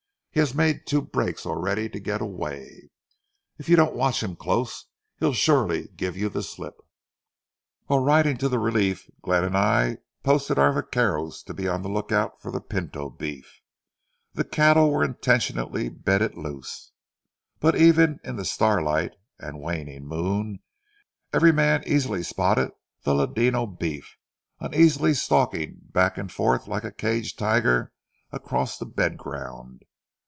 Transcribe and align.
He 0.33 0.39
has 0.39 0.55
made 0.55 0.87
two 0.87 1.01
breaks 1.01 1.45
already 1.45 1.89
to 1.89 1.99
get 1.99 2.21
away, 2.21 2.61
and 2.83 2.89
if 3.59 3.67
you 3.67 3.75
don't 3.75 3.97
watch 3.97 4.23
him 4.23 4.37
close, 4.37 4.85
he'll 5.17 5.33
surely 5.33 5.89
give 5.97 6.15
you 6.15 6.29
the 6.29 6.41
slip." 6.41 6.77
While 7.87 7.99
riding 8.01 8.37
to 8.37 8.47
the 8.47 8.57
relief, 8.57 9.11
Glenn 9.21 9.43
and 9.43 9.57
I 9.57 9.97
posted 10.23 10.57
our 10.57 10.71
vaqueros 10.71 11.43
to 11.43 11.53
be 11.53 11.67
on 11.67 11.81
the 11.81 11.89
lookout 11.89 12.41
for 12.41 12.49
the 12.49 12.61
pinto 12.61 13.09
beef. 13.09 13.59
The 14.33 14.45
cattle 14.45 14.89
were 14.89 15.03
intentionally 15.03 15.89
bedded 15.89 16.37
loose; 16.37 16.93
but 17.59 17.75
even 17.75 18.21
in 18.23 18.37
the 18.37 18.45
starlight 18.45 19.11
and 19.37 19.59
waning 19.59 20.05
moon, 20.05 20.59
every 21.33 21.51
man 21.51 21.83
easily 21.85 22.23
spotted 22.23 22.71
the 23.03 23.13
ladino 23.13 23.65
beef, 23.65 24.15
uneasily 24.61 25.13
stalking 25.13 25.81
back 25.89 26.17
and 26.17 26.31
forth 26.31 26.69
like 26.69 26.85
a 26.85 26.91
caged 26.93 27.37
tiger 27.37 27.91
across 28.31 28.77
the 28.77 28.85
bed 28.85 29.17
ground. 29.17 29.83